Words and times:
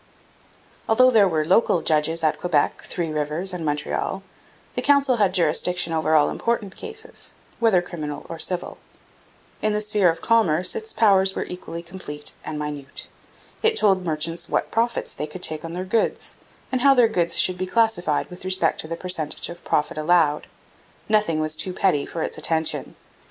Although 0.89 1.11
there 1.11 1.27
were 1.27 1.45
local 1.45 1.83
judges 1.83 2.23
at 2.23 2.39
Quebec, 2.39 2.81
Three 2.85 3.11
Rivers, 3.11 3.53
and 3.53 3.63
Montreal, 3.63 4.23
the 4.73 4.81
Council 4.81 5.17
had 5.17 5.31
jurisdiction 5.31 5.93
over 5.93 6.15
all 6.15 6.31
important 6.31 6.75
cases, 6.75 7.35
whether 7.59 7.83
criminal 7.83 8.25
or 8.27 8.39
civil. 8.39 8.79
In 9.61 9.73
the 9.73 9.79
sphere 9.81 10.09
of 10.09 10.19
commerce 10.19 10.75
its 10.75 10.91
powers 10.91 11.35
were 11.35 11.43
equally 11.45 11.83
complete 11.83 12.33
and 12.43 12.57
minute. 12.57 13.09
It 13.61 13.75
told 13.75 14.03
merchants 14.03 14.49
what 14.49 14.71
profits 14.71 15.13
they 15.13 15.27
could 15.27 15.43
take 15.43 15.63
on 15.63 15.73
their 15.73 15.85
goods, 15.85 16.35
and 16.71 16.81
how 16.81 16.95
their 16.95 17.07
goods 17.07 17.37
should 17.37 17.59
be 17.59 17.67
classified 17.67 18.27
with 18.31 18.43
respect 18.43 18.81
to 18.81 18.87
the 18.87 18.97
percentage 18.97 19.49
of 19.49 19.63
profit 19.63 19.99
allowed. 19.99 20.47
Nothing 21.09 21.39
was 21.39 21.55
too 21.55 21.73
petty 21.73 22.07
for 22.07 22.23
its 22.23 22.39
attention. 22.39 22.95